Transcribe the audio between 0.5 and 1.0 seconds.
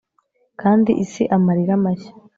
kandi